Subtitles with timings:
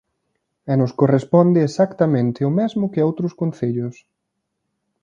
[0.71, 3.95] E nos corresponde exactamente o mesmo que a outros concellos.